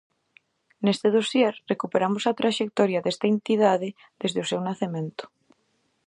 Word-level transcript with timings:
Neste 0.85 1.07
dosier 1.17 1.53
recuperamos 1.71 2.23
a 2.25 2.37
traxectoria 2.39 3.03
desta 3.05 3.25
entidade 3.33 3.89
desde 4.21 4.39
o 4.43 4.49
seu 4.51 4.59
nacemento. 4.69 5.23